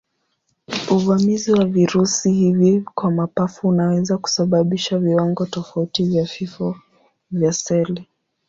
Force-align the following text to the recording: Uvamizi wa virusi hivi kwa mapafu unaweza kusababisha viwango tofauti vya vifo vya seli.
Uvamizi 0.91 1.51
wa 1.51 1.65
virusi 1.65 2.31
hivi 2.31 2.81
kwa 2.95 3.11
mapafu 3.11 3.67
unaweza 3.67 4.17
kusababisha 4.17 4.99
viwango 4.99 5.45
tofauti 5.45 6.03
vya 6.03 6.23
vifo 6.39 6.75
vya 7.31 7.53
seli. 7.53 8.07